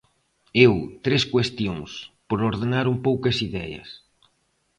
[0.65, 0.73] Eu,
[1.05, 1.91] tres cuestións,
[2.29, 3.89] por ordenar un pouco as ideas.